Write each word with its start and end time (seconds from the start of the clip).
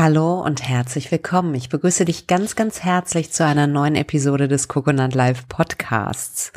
Hallo 0.00 0.40
und 0.40 0.62
herzlich 0.62 1.10
willkommen. 1.10 1.56
Ich 1.56 1.70
begrüße 1.70 2.04
dich 2.04 2.28
ganz, 2.28 2.54
ganz 2.54 2.84
herzlich 2.84 3.32
zu 3.32 3.44
einer 3.44 3.66
neuen 3.66 3.96
Episode 3.96 4.46
des 4.46 4.68
Coconut 4.68 5.12
Live 5.12 5.48
Podcasts. 5.48 6.52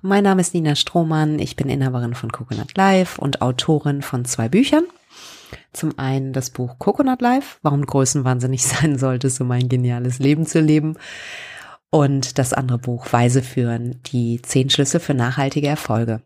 Mein 0.00 0.24
Name 0.24 0.40
ist 0.40 0.54
Nina 0.54 0.74
Strohmann. 0.74 1.38
Ich 1.38 1.54
bin 1.54 1.68
Inhaberin 1.68 2.14
von 2.14 2.32
Coconut 2.32 2.74
Live 2.78 3.18
und 3.18 3.42
Autorin 3.42 4.00
von 4.00 4.24
zwei 4.24 4.48
Büchern. 4.48 4.84
Zum 5.74 5.98
einen 5.98 6.32
das 6.32 6.48
Buch 6.48 6.78
Coconut 6.78 7.20
Life, 7.20 7.58
warum 7.60 7.84
Größenwahnsinnig 7.84 8.62
sein 8.66 8.98
sollte, 8.98 9.30
um 9.38 9.50
ein 9.50 9.68
geniales 9.68 10.18
Leben 10.18 10.46
zu 10.46 10.58
leben. 10.58 10.96
Und 11.90 12.38
das 12.38 12.54
andere 12.54 12.78
Buch 12.78 13.12
Weise 13.12 13.42
führen, 13.42 14.00
die 14.06 14.40
zehn 14.40 14.70
Schlüsse 14.70 14.98
für 14.98 15.12
nachhaltige 15.12 15.68
Erfolge. 15.68 16.22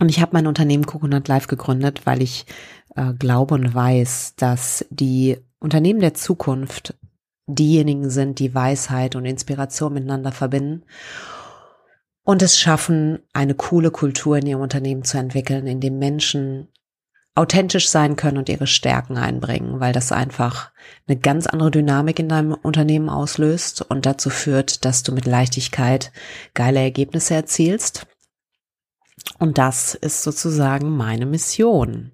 Und 0.00 0.08
ich 0.08 0.20
habe 0.20 0.32
mein 0.32 0.48
Unternehmen 0.48 0.86
Coconut 0.86 1.28
Life 1.28 1.46
gegründet, 1.46 2.06
weil 2.06 2.22
ich 2.22 2.44
äh, 2.96 3.12
glaube 3.12 3.54
und 3.54 3.72
weiß, 3.72 4.34
dass 4.34 4.84
die 4.90 5.38
Unternehmen 5.60 6.00
der 6.00 6.14
Zukunft 6.14 6.94
diejenigen 7.46 8.10
sind, 8.10 8.38
die 8.38 8.54
Weisheit 8.54 9.14
und 9.16 9.24
Inspiration 9.26 9.92
miteinander 9.92 10.32
verbinden 10.32 10.84
und 12.22 12.42
es 12.42 12.58
schaffen, 12.58 13.20
eine 13.32 13.54
coole 13.54 13.90
Kultur 13.90 14.38
in 14.38 14.46
ihrem 14.46 14.60
Unternehmen 14.62 15.04
zu 15.04 15.18
entwickeln, 15.18 15.66
in 15.66 15.80
dem 15.80 15.98
Menschen 15.98 16.68
authentisch 17.34 17.88
sein 17.88 18.16
können 18.16 18.38
und 18.38 18.48
ihre 18.48 18.66
Stärken 18.66 19.16
einbringen, 19.16 19.80
weil 19.80 19.92
das 19.92 20.12
einfach 20.12 20.72
eine 21.08 21.18
ganz 21.18 21.46
andere 21.46 21.70
Dynamik 21.70 22.18
in 22.18 22.28
deinem 22.28 22.54
Unternehmen 22.54 23.08
auslöst 23.08 23.82
und 23.82 24.04
dazu 24.04 24.30
führt, 24.30 24.84
dass 24.84 25.02
du 25.02 25.12
mit 25.12 25.26
Leichtigkeit 25.26 26.12
geile 26.54 26.80
Ergebnisse 26.80 27.34
erzielst. 27.34 28.06
Und 29.38 29.58
das 29.58 29.94
ist 29.94 30.22
sozusagen 30.22 30.90
meine 30.90 31.26
Mission. 31.26 32.12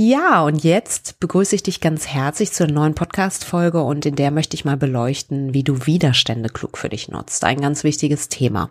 Ja, 0.00 0.44
und 0.44 0.62
jetzt 0.62 1.18
begrüße 1.18 1.56
ich 1.56 1.64
dich 1.64 1.80
ganz 1.80 2.06
herzlich 2.06 2.52
zur 2.52 2.68
neuen 2.68 2.94
Podcast-Folge 2.94 3.82
und 3.82 4.06
in 4.06 4.14
der 4.14 4.30
möchte 4.30 4.54
ich 4.54 4.64
mal 4.64 4.76
beleuchten, 4.76 5.54
wie 5.54 5.64
du 5.64 5.86
Widerstände 5.86 6.50
klug 6.50 6.78
für 6.78 6.88
dich 6.88 7.08
nutzt. 7.08 7.42
Ein 7.42 7.60
ganz 7.60 7.82
wichtiges 7.82 8.28
Thema. 8.28 8.70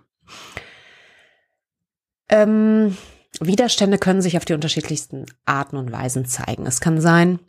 Ähm, 2.30 2.96
Widerstände 3.42 3.98
können 3.98 4.22
sich 4.22 4.38
auf 4.38 4.46
die 4.46 4.54
unterschiedlichsten 4.54 5.26
Arten 5.44 5.76
und 5.76 5.92
Weisen 5.92 6.24
zeigen. 6.24 6.66
Es 6.66 6.80
kann 6.80 7.02
sein, 7.02 7.40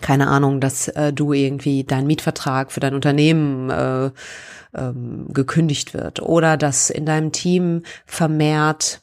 keine 0.00 0.28
Ahnung, 0.28 0.60
dass 0.60 0.86
äh, 0.86 1.12
du 1.12 1.32
irgendwie 1.32 1.82
dein 1.82 2.06
Mietvertrag 2.06 2.70
für 2.70 2.78
dein 2.78 2.94
Unternehmen 2.94 3.68
äh, 3.68 4.12
ähm, 4.76 5.26
gekündigt 5.32 5.92
wird 5.92 6.22
oder 6.22 6.56
dass 6.56 6.90
in 6.90 7.04
deinem 7.04 7.32
Team 7.32 7.82
vermehrt 8.04 9.02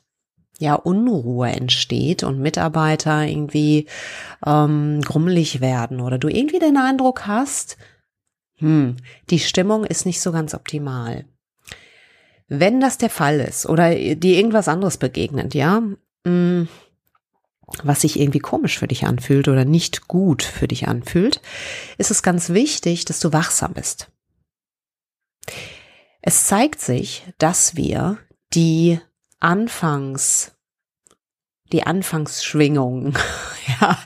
ja 0.59 0.75
Unruhe 0.75 1.49
entsteht 1.49 2.23
und 2.23 2.39
Mitarbeiter 2.39 3.25
irgendwie 3.25 3.87
ähm, 4.45 5.01
grummelig 5.01 5.61
werden 5.61 5.99
oder 5.99 6.17
du 6.17 6.27
irgendwie 6.27 6.59
den 6.59 6.77
Eindruck 6.77 7.27
hast, 7.27 7.77
hm, 8.57 8.97
die 9.29 9.39
Stimmung 9.39 9.83
ist 9.83 10.05
nicht 10.05 10.21
so 10.21 10.31
ganz 10.31 10.53
optimal. 10.53 11.25
Wenn 12.47 12.79
das 12.79 12.97
der 12.97 13.09
Fall 13.09 13.39
ist 13.39 13.65
oder 13.65 13.93
dir 13.93 14.37
irgendwas 14.37 14.67
anderes 14.67 14.97
begegnet, 14.97 15.53
ja, 15.53 15.79
mh, 15.79 15.97
hm, 16.25 16.67
was 17.81 18.01
sich 18.01 18.19
irgendwie 18.19 18.39
komisch 18.39 18.77
für 18.77 18.87
dich 18.87 19.05
anfühlt 19.05 19.47
oder 19.47 19.65
nicht 19.65 20.07
gut 20.07 20.43
für 20.43 20.67
dich 20.67 20.87
anfühlt, 20.87 21.41
ist 21.97 22.11
es 22.11 22.21
ganz 22.21 22.49
wichtig, 22.49 23.05
dass 23.05 23.19
du 23.19 23.33
wachsam 23.33 23.73
bist. 23.73 24.11
Es 26.21 26.45
zeigt 26.45 26.79
sich, 26.81 27.23
dass 27.37 27.75
wir 27.75 28.17
die 28.53 28.99
Anfangs 29.43 30.53
die 31.73 31.83
Anfangsschwingungen, 31.83 33.13
ja, 33.81 33.97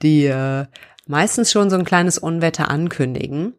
die 0.00 0.26
äh, 0.26 0.66
meistens 1.06 1.50
schon 1.50 1.68
so 1.68 1.76
ein 1.76 1.84
kleines 1.84 2.16
Unwetter 2.16 2.70
ankündigen, 2.70 3.54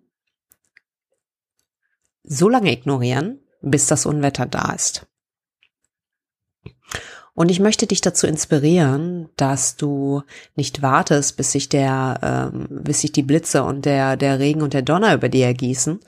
so 2.23 2.49
lange 2.49 2.71
ignorieren, 2.71 3.39
bis 3.61 3.87
das 3.87 4.05
Unwetter 4.05 4.45
da 4.45 4.71
ist. 4.71 5.05
Und 7.33 7.49
ich 7.49 7.59
möchte 7.59 7.87
dich 7.87 8.01
dazu 8.01 8.27
inspirieren, 8.27 9.29
dass 9.35 9.75
du 9.75 10.23
nicht 10.55 10.81
wartest, 10.81 11.37
bis 11.37 11.51
sich 11.51 11.69
der, 11.69 12.19
ähm, 12.21 12.67
bis 12.69 13.01
sich 13.01 13.11
die 13.11 13.23
Blitze 13.23 13.63
und 13.63 13.85
der, 13.85 14.17
der 14.17 14.39
Regen 14.39 14.61
und 14.61 14.73
der 14.73 14.81
Donner 14.81 15.13
über 15.13 15.29
dir 15.29 15.45
ergießen, 15.45 15.99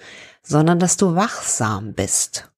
sondern 0.42 0.80
dass 0.80 0.98
du 0.98 1.16
wachsam 1.16 1.94
bist. 1.94 2.53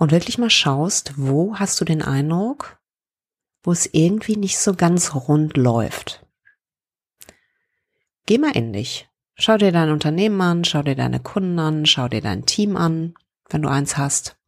Und 0.00 0.12
wirklich 0.12 0.38
mal 0.38 0.48
schaust, 0.48 1.12
wo 1.18 1.56
hast 1.56 1.78
du 1.78 1.84
den 1.84 2.00
Eindruck, 2.00 2.80
wo 3.62 3.70
es 3.70 3.86
irgendwie 3.92 4.36
nicht 4.38 4.58
so 4.58 4.72
ganz 4.72 5.14
rund 5.14 5.58
läuft. 5.58 6.24
Geh 8.24 8.38
mal 8.38 8.56
in 8.56 8.72
dich. 8.72 9.10
Schau 9.34 9.58
dir 9.58 9.72
dein 9.72 9.90
Unternehmen 9.90 10.40
an, 10.40 10.64
schau 10.64 10.82
dir 10.82 10.94
deine 10.94 11.20
Kunden 11.20 11.58
an, 11.58 11.84
schau 11.84 12.08
dir 12.08 12.22
dein 12.22 12.46
Team 12.46 12.78
an, 12.78 13.12
wenn 13.50 13.60
du 13.60 13.68
eins 13.68 13.98
hast. 13.98 14.38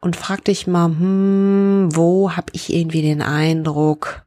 Und 0.00 0.16
frag 0.16 0.44
dich 0.46 0.66
mal, 0.66 0.86
hm, 0.86 1.90
wo 1.92 2.32
habe 2.34 2.50
ich 2.54 2.72
irgendwie 2.72 3.02
den 3.02 3.22
Eindruck, 3.22 4.26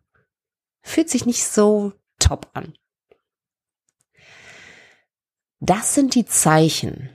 fühlt 0.84 1.10
sich 1.10 1.26
nicht 1.26 1.44
so 1.44 1.92
top 2.18 2.50
an. 2.54 2.78
Das 5.60 5.96
sind 5.96 6.16
die 6.16 6.26
Zeichen, 6.26 7.10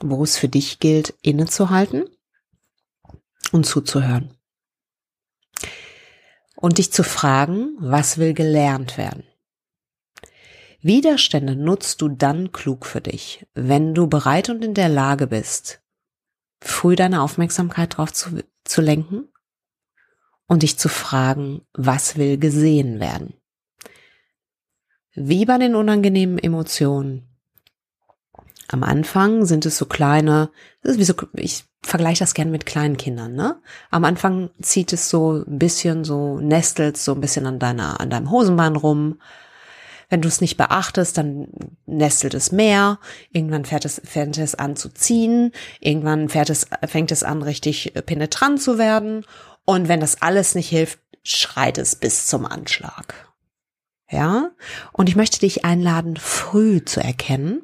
wo 0.00 0.22
es 0.24 0.36
für 0.36 0.48
dich 0.48 0.78
gilt, 0.78 1.14
innezuhalten 1.22 2.04
und 3.52 3.64
zuzuhören 3.66 4.34
und 6.60 6.78
dich 6.78 6.92
zu 6.92 7.02
fragen, 7.02 7.76
was 7.78 8.18
will 8.18 8.34
gelernt 8.34 8.98
werden. 8.98 9.24
Widerstände 10.82 11.56
nutzt 11.56 12.00
du 12.00 12.08
dann 12.08 12.52
klug 12.52 12.86
für 12.86 13.00
dich, 13.00 13.46
wenn 13.54 13.94
du 13.94 14.06
bereit 14.06 14.48
und 14.48 14.64
in 14.64 14.74
der 14.74 14.88
Lage 14.88 15.26
bist, 15.26 15.82
früh 16.60 16.96
deine 16.96 17.22
Aufmerksamkeit 17.22 17.94
darauf 17.94 18.12
zu, 18.12 18.42
zu 18.64 18.80
lenken 18.80 19.28
und 20.46 20.62
dich 20.62 20.78
zu 20.78 20.88
fragen, 20.88 21.62
was 21.72 22.16
will 22.16 22.38
gesehen 22.38 23.00
werden. 23.00 23.34
Wie 25.14 25.44
bei 25.44 25.58
den 25.58 25.74
unangenehmen 25.74 26.38
Emotionen. 26.38 27.29
Am 28.72 28.84
Anfang 28.84 29.46
sind 29.46 29.66
es 29.66 29.76
so 29.76 29.84
kleine, 29.84 30.50
das 30.82 30.92
ist 30.92 30.98
wie 30.98 31.04
so, 31.04 31.14
ich 31.34 31.64
vergleiche 31.82 32.20
das 32.20 32.34
gerne 32.34 32.52
mit 32.52 32.66
kleinen 32.66 32.96
Kindern, 32.96 33.34
ne? 33.34 33.60
Am 33.90 34.04
Anfang 34.04 34.50
zieht 34.62 34.92
es 34.92 35.10
so 35.10 35.42
ein 35.44 35.58
bisschen, 35.58 36.04
so 36.04 36.38
nestelt 36.38 36.96
so 36.96 37.14
ein 37.14 37.20
bisschen 37.20 37.46
an 37.46 37.58
deiner, 37.58 38.00
an 38.00 38.10
deinem 38.10 38.30
Hosenbein 38.30 38.76
rum. 38.76 39.20
Wenn 40.08 40.20
du 40.20 40.28
es 40.28 40.40
nicht 40.40 40.56
beachtest, 40.56 41.18
dann 41.18 41.48
nestelt 41.86 42.34
es 42.34 42.52
mehr. 42.52 43.00
Irgendwann 43.32 43.64
fährt 43.64 43.84
es, 43.84 44.00
fängt 44.04 44.38
es 44.38 44.54
an 44.54 44.76
zu 44.76 44.88
ziehen. 44.88 45.50
Irgendwann 45.80 46.28
fährt 46.28 46.50
es, 46.50 46.66
fängt 46.86 47.10
es 47.10 47.24
an, 47.24 47.42
richtig 47.42 47.92
penetrant 48.06 48.62
zu 48.62 48.78
werden. 48.78 49.24
Und 49.64 49.88
wenn 49.88 50.00
das 50.00 50.22
alles 50.22 50.54
nicht 50.54 50.68
hilft, 50.68 51.00
schreit 51.24 51.76
es 51.76 51.96
bis 51.96 52.26
zum 52.26 52.46
Anschlag. 52.46 53.32
Ja? 54.10 54.50
Und 54.92 55.08
ich 55.08 55.16
möchte 55.16 55.40
dich 55.40 55.64
einladen, 55.64 56.16
früh 56.16 56.84
zu 56.84 57.00
erkennen, 57.00 57.62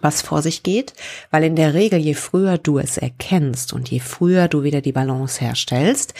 was 0.00 0.22
vor 0.22 0.42
sich 0.42 0.62
geht, 0.62 0.92
weil 1.30 1.44
in 1.44 1.56
der 1.56 1.74
Regel, 1.74 1.98
je 1.98 2.14
früher 2.14 2.58
du 2.58 2.78
es 2.78 2.98
erkennst 2.98 3.72
und 3.72 3.90
je 3.90 4.00
früher 4.00 4.48
du 4.48 4.62
wieder 4.62 4.80
die 4.80 4.92
Balance 4.92 5.40
herstellst, 5.40 6.14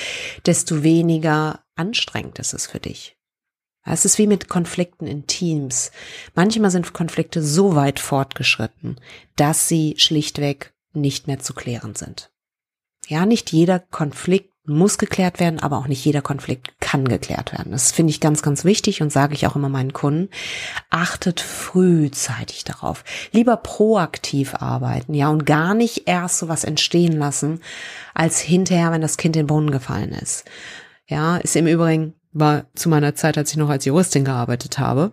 desto 0.47 0.83
weniger 0.83 1.61
anstrengend 1.77 2.39
ist 2.39 2.55
es 2.55 2.67
für 2.67 2.81
dich. 2.81 3.17
Es 3.85 4.05
ist 4.05 4.19
wie 4.19 4.27
mit 4.27 4.49
Konflikten 4.49 5.07
in 5.07 5.27
Teams. 5.27 5.93
Manchmal 6.35 6.71
sind 6.71 6.93
Konflikte 6.93 7.43
so 7.43 7.75
weit 7.75 8.01
fortgeschritten, 8.01 9.01
dass 9.37 9.69
sie 9.69 9.95
schlichtweg 9.97 10.75
nicht 10.93 11.27
mehr 11.27 11.39
zu 11.39 11.55
klären 11.55 11.95
sind. 11.95 12.31
Ja, 13.07 13.25
nicht 13.25 13.51
jeder 13.53 13.79
Konflikt 13.79 14.53
muss 14.67 14.99
geklärt 14.99 15.41
werden, 15.41 15.61
aber 15.61 15.79
auch 15.79 15.87
nicht 15.87 16.05
jeder 16.05 16.21
Konflikt 16.21 16.78
kann 16.89 17.07
geklärt 17.07 17.53
werden. 17.53 17.71
Das 17.71 17.93
finde 17.93 18.13
ich 18.13 18.19
ganz, 18.19 18.41
ganz 18.41 18.65
wichtig 18.65 19.03
und 19.03 19.13
sage 19.13 19.35
ich 19.35 19.47
auch 19.47 19.57
immer 19.57 19.69
meinen 19.69 19.93
Kunden. 19.93 20.31
Achtet 20.89 21.39
frühzeitig 21.39 22.65
darauf. 22.65 23.05
Lieber 23.31 23.59
proaktiv 23.59 24.55
arbeiten, 24.55 25.13
ja, 25.13 25.29
und 25.29 25.45
gar 25.45 25.75
nicht 25.75 26.09
erst 26.09 26.39
sowas 26.39 26.65
entstehen 26.65 27.13
lassen, 27.13 27.61
als 28.15 28.41
hinterher, 28.41 28.91
wenn 28.91 29.03
das 29.03 29.19
Kind 29.19 29.37
in 29.37 29.43
den 29.43 29.47
Brunnen 29.49 29.71
gefallen 29.71 30.13
ist. 30.13 30.47
Ja, 31.07 31.37
ist 31.37 31.57
im 31.57 31.67
Übrigen, 31.67 32.15
war 32.33 32.65
zu 32.75 32.89
meiner 32.89 33.15
Zeit, 33.15 33.37
als 33.37 33.51
ich 33.51 33.59
noch 33.59 33.69
als 33.69 33.85
Juristin 33.85 34.25
gearbeitet 34.25 34.79
habe, 34.79 35.13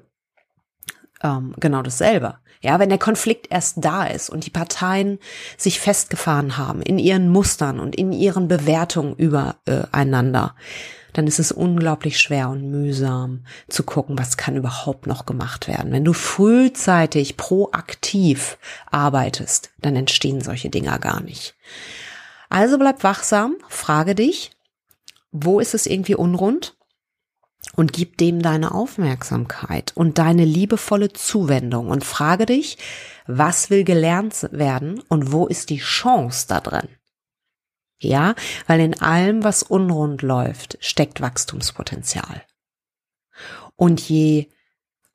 ähm, 1.24 1.56
genau 1.60 1.82
dasselbe. 1.82 2.38
Ja, 2.62 2.80
wenn 2.80 2.90
der 2.90 3.00
Konflikt 3.00 3.48
erst 3.50 3.84
da 3.84 4.06
ist 4.06 4.30
und 4.30 4.46
die 4.46 4.50
Parteien 4.50 5.20
sich 5.58 5.82
festgefahren 5.82 6.58
haben 6.58 6.82
in 6.82 7.00
ihren 7.00 7.28
Mustern 7.28 7.82
und 7.82 7.98
in 7.98 8.14
ihren 8.14 8.48
Bewertungen 8.48 9.16
übereinander, 9.18 10.56
äh, 10.56 10.62
dann 11.16 11.28
ist 11.28 11.40
es 11.40 11.52
unglaublich 11.52 12.20
schwer 12.20 12.50
und 12.50 12.70
mühsam 12.70 13.46
zu 13.70 13.84
gucken, 13.84 14.18
was 14.18 14.38
kann 14.38 14.58
überhaupt 14.58 15.08
noch 15.08 15.26
gemacht 15.26 15.68
werden. 15.68 15.92
Wenn 15.92 16.04
du 16.04 16.14
frühzeitig 16.14 17.38
proaktiv 17.38 18.58
arbeitest, 18.92 19.72
dann 19.82 19.96
entstehen 19.96 20.42
solche 20.42 20.70
Dinger 20.70 21.00
gar 21.00 21.22
nicht. 21.22 21.56
Also 22.50 22.78
bleib 22.78 23.04
wachsam, 23.04 23.56
frage 23.70 24.14
dich, 24.14 24.52
wo 25.32 25.60
ist 25.60 25.74
es 25.74 25.86
irgendwie 25.86 26.16
unrund? 26.16 26.76
und 27.76 27.94
gib 27.94 28.18
dem 28.18 28.42
deine 28.42 28.74
Aufmerksamkeit 28.74 29.92
und 29.96 30.18
deine 30.18 30.46
liebevolle 30.46 31.12
Zuwendung 31.12 31.90
und 31.90 32.06
frage 32.06 32.46
dich, 32.46 32.78
was 33.28 33.70
will 33.70 33.84
gelernt 33.84 34.48
werden 34.52 35.02
und 35.10 35.32
wo 35.32 35.48
ist 35.48 35.70
die 35.70 35.80
Chance 35.80 36.46
da 36.48 36.60
drin? 36.60 36.88
Ja, 38.06 38.36
weil 38.68 38.80
in 38.80 39.02
allem, 39.02 39.44
was 39.44 39.64
unrund 39.64 40.22
läuft, 40.22 40.78
steckt 40.80 41.22
Wachstumspotenzial. 41.22 42.44
Und 43.76 44.02
je 44.02 44.50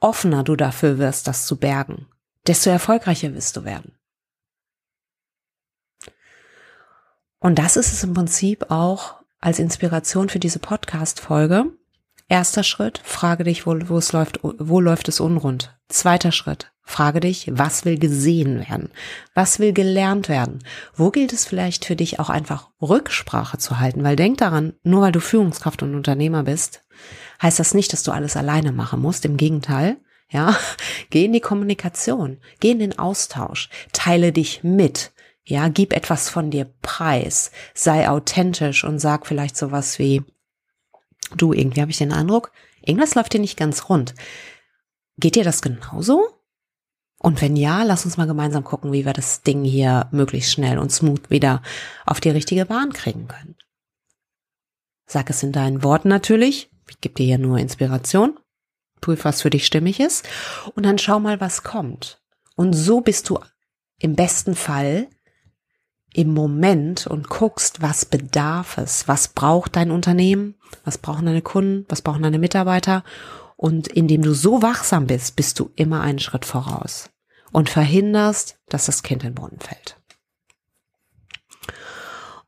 offener 0.01 0.43
du 0.43 0.57
dafür 0.57 0.99
wirst, 0.99 1.27
das 1.27 1.47
zu 1.47 1.59
bergen, 1.59 2.07
desto 2.47 2.71
erfolgreicher 2.71 3.35
wirst 3.35 3.57
du 3.57 3.65
werden. 3.65 3.97
Und 7.39 7.59
das 7.59 7.77
ist 7.77 7.93
es 7.93 8.05
im 8.05 8.13
Prinzip 8.13 8.71
auch 8.71 9.21
als 9.41 9.59
Inspiration 9.59 10.29
für 10.29 10.39
diese 10.39 10.59
Podcast-Folge. 10.59 11.73
Erster 12.29 12.63
Schritt, 12.63 13.01
frage 13.03 13.45
dich, 13.45 13.67
wo, 13.67 13.77
wo 13.89 13.99
es 13.99 14.13
läuft, 14.13 14.41
wo 14.43 14.81
läuft 14.81 15.09
es 15.09 15.21
unrund. 15.21 15.77
Zweiter 15.89 16.33
Schritt, 16.33 16.73
frage 16.91 17.21
dich, 17.21 17.49
was 17.53 17.85
will 17.85 17.99
gesehen 17.99 18.69
werden? 18.69 18.91
Was 19.35 19.59
will 19.59 19.73
gelernt 19.73 20.29
werden? 20.29 20.63
Wo 20.95 21.11
gilt 21.11 21.33
es 21.33 21.45
vielleicht 21.45 21.85
für 21.85 21.97
dich 21.97 22.19
auch 22.19 22.31
einfach 22.31 22.71
Rücksprache 22.83 23.59
zu 23.59 23.79
halten? 23.79 24.05
Weil 24.05 24.17
denk 24.17 24.39
daran, 24.39 24.75
nur 24.83 25.03
weil 25.03 25.13
du 25.13 25.21
Führungskraft 25.21 25.83
und 25.83 25.95
Unternehmer 25.95 26.43
bist, 26.43 26.83
heißt 27.43 27.59
das 27.59 27.75
nicht, 27.75 27.93
dass 27.93 28.03
du 28.03 28.13
alles 28.13 28.37
alleine 28.37 28.73
machen 28.73 29.01
musst. 29.01 29.25
Im 29.25 29.37
Gegenteil, 29.37 29.97
ja, 30.31 30.57
geh 31.11 31.25
in 31.25 31.33
die 31.33 31.41
Kommunikation, 31.41 32.39
geh 32.61 32.73
in 32.73 32.79
den 32.79 32.99
Austausch, 32.99 33.71
teile 33.93 34.33
dich 34.33 34.63
mit, 34.63 35.13
ja, 35.45 35.69
gib 35.69 35.93
etwas 35.93 36.29
von 36.29 36.51
dir 36.51 36.67
preis, 36.83 37.51
sei 37.75 38.09
authentisch 38.09 38.85
und 38.85 38.99
sag 38.99 39.27
vielleicht 39.27 39.57
sowas 39.57 39.99
wie, 39.99 40.23
du, 41.37 41.53
irgendwie 41.53 41.81
habe 41.81 41.91
ich 41.91 41.99
den 41.99 42.13
Eindruck, 42.13 42.53
irgendwas 42.85 43.15
läuft 43.15 43.33
dir 43.33 43.41
nicht 43.41 43.57
ganz 43.57 43.89
rund. 43.89 44.15
Geht 45.19 45.35
dir 45.35 45.45
das 45.45 45.61
genauso? 45.61 46.40
Und 47.23 47.43
wenn 47.43 47.55
ja, 47.55 47.83
lass 47.83 48.07
uns 48.07 48.17
mal 48.17 48.27
gemeinsam 48.27 48.65
gucken, 48.65 48.93
wie 48.93 49.05
wir 49.05 49.13
das 49.13 49.43
Ding 49.43 49.63
hier 49.63 50.09
möglichst 50.11 50.53
schnell 50.53 50.79
und 50.79 50.91
smooth 50.91 51.29
wieder 51.29 51.61
auf 52.07 52.19
die 52.19 52.31
richtige 52.31 52.65
Bahn 52.65 52.95
kriegen 52.95 53.29
können. 53.29 53.57
Sag 55.07 55.29
es 55.29 55.43
in 55.43 55.53
deinen 55.53 55.83
Worten 55.83 56.09
natürlich. 56.09 56.71
Ich 56.89 57.01
gebe 57.03 57.15
dir 57.15 57.27
hier 57.27 57.39
nur 57.39 57.59
Inspiration. 57.59 58.39
Prüf, 59.03 59.27
was 59.27 59.43
für 59.43 59.51
dich 59.51 59.67
stimmig 59.67 60.01
ist. 60.01 60.27
Und 60.75 60.87
dann 60.87 60.97
schau 60.97 61.21
mal, 61.21 61.43
was 61.43 61.63
kommt. 61.63 62.23
Und 62.57 62.73
so 62.73 63.03
bist 63.03 63.29
du 63.29 63.39
im 63.99 64.17
besten 64.17 64.55
Fall 64.55 65.09
im 66.15 66.33
Moment 66.33 67.07
und 67.07 67.29
guckst, 67.29 67.83
was 67.83 68.07
bedarf 68.07 68.79
es, 68.79 69.09
was 69.09 69.29
braucht 69.29 69.77
dein 69.77 69.91
Unternehmen, 69.91 70.55
was 70.85 70.97
brauchen 70.97 71.27
deine 71.27 71.43
Kunden, 71.43 71.85
was 71.91 72.01
brauchen 72.01 72.23
deine 72.23 72.39
Mitarbeiter. 72.39 73.05
Und 73.63 73.89
indem 73.89 74.23
du 74.23 74.33
so 74.33 74.63
wachsam 74.63 75.07
bist, 75.07 75.37
bist 75.37 75.61
du 75.61 75.71
immer 75.77 76.01
einen 76.01 76.19
Schritt 76.19 76.47
voraus 76.47 77.11
und 77.53 77.69
verhinderst, 77.69 78.59
dass 78.71 78.87
das 78.87 79.03
Kind 79.03 79.23
in 79.23 79.33
den 79.33 79.35
Brunnen 79.35 79.61
fällt. 79.61 80.01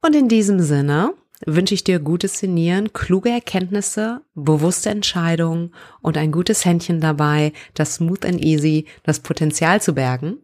Und 0.00 0.16
in 0.16 0.30
diesem 0.30 0.60
Sinne 0.60 1.12
wünsche 1.44 1.74
ich 1.74 1.84
dir 1.84 1.98
gutes 1.98 2.38
Sinnieren, 2.38 2.94
kluge 2.94 3.28
Erkenntnisse, 3.28 4.22
bewusste 4.34 4.88
Entscheidungen 4.88 5.74
und 6.00 6.16
ein 6.16 6.32
gutes 6.32 6.64
Händchen 6.64 7.02
dabei, 7.02 7.52
das 7.74 7.96
smooth 7.96 8.24
and 8.24 8.42
easy 8.42 8.86
das 9.02 9.20
Potenzial 9.20 9.82
zu 9.82 9.92
bergen. 9.92 10.38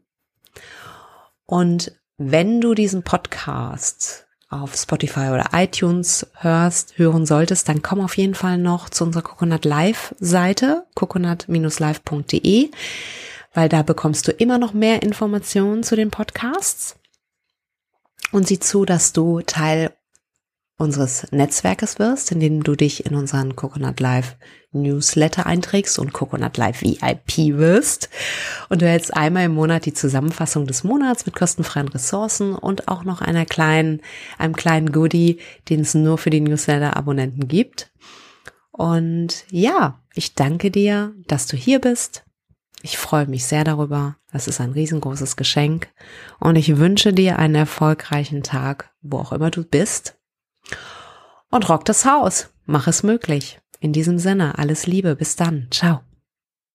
Und 1.46 1.98
wenn 2.18 2.60
du 2.60 2.74
diesen 2.74 3.04
Podcast 3.04 4.27
auf 4.48 4.74
Spotify 4.74 5.28
oder 5.28 5.50
iTunes 5.52 6.26
hörst, 6.34 6.96
hören 6.96 7.26
solltest, 7.26 7.68
dann 7.68 7.82
komm 7.82 8.00
auf 8.00 8.16
jeden 8.16 8.34
Fall 8.34 8.58
noch 8.58 8.88
zu 8.88 9.04
unserer 9.04 9.22
Coconut 9.22 9.64
Live 9.64 10.14
Seite, 10.18 10.86
coconut-live.de, 10.94 12.70
weil 13.54 13.68
da 13.68 13.82
bekommst 13.82 14.26
du 14.26 14.32
immer 14.32 14.58
noch 14.58 14.72
mehr 14.72 15.02
Informationen 15.02 15.82
zu 15.82 15.96
den 15.96 16.10
Podcasts. 16.10 16.96
Und 18.32 18.46
sieh 18.46 18.60
zu, 18.60 18.84
dass 18.84 19.12
du 19.12 19.40
Teil 19.40 19.92
unseres 20.78 21.26
Netzwerkes 21.32 21.98
wirst, 21.98 22.30
indem 22.30 22.62
du 22.62 22.76
dich 22.76 23.04
in 23.04 23.16
unseren 23.16 23.56
Coconut 23.56 23.98
Live 23.98 24.36
Newsletter 24.70 25.44
einträgst 25.44 25.98
und 25.98 26.12
Coconut 26.12 26.56
Live 26.56 26.82
VIP 26.82 27.58
wirst. 27.58 28.08
Und 28.68 28.80
du 28.80 28.86
hältst 28.86 29.14
einmal 29.14 29.44
im 29.44 29.54
Monat 29.54 29.86
die 29.86 29.92
Zusammenfassung 29.92 30.66
des 30.66 30.84
Monats 30.84 31.26
mit 31.26 31.34
kostenfreien 31.34 31.88
Ressourcen 31.88 32.54
und 32.54 32.86
auch 32.86 33.02
noch 33.02 33.20
einer 33.20 33.44
kleinen, 33.44 34.02
einem 34.38 34.54
kleinen 34.54 34.92
Goodie, 34.92 35.38
den 35.68 35.80
es 35.80 35.94
nur 35.94 36.16
für 36.16 36.30
die 36.30 36.40
Newsletter-Abonnenten 36.40 37.48
gibt. 37.48 37.90
Und 38.70 39.44
ja, 39.50 40.00
ich 40.14 40.34
danke 40.34 40.70
dir, 40.70 41.12
dass 41.26 41.46
du 41.46 41.56
hier 41.56 41.80
bist. 41.80 42.24
Ich 42.82 42.98
freue 42.98 43.26
mich 43.26 43.44
sehr 43.44 43.64
darüber. 43.64 44.16
Das 44.30 44.46
ist 44.46 44.60
ein 44.60 44.70
riesengroßes 44.70 45.34
Geschenk. 45.34 45.88
Und 46.38 46.54
ich 46.54 46.76
wünsche 46.76 47.12
dir 47.12 47.40
einen 47.40 47.56
erfolgreichen 47.56 48.44
Tag, 48.44 48.92
wo 49.02 49.18
auch 49.18 49.32
immer 49.32 49.50
du 49.50 49.64
bist 49.64 50.17
und 51.50 51.68
rock 51.68 51.84
das 51.84 52.04
Haus. 52.04 52.50
Mach 52.66 52.86
es 52.86 53.02
möglich. 53.02 53.60
In 53.80 53.92
diesem 53.92 54.18
Sinne, 54.18 54.58
alles 54.58 54.86
Liebe. 54.86 55.16
Bis 55.16 55.36
dann. 55.36 55.68
Ciao. 55.70 56.00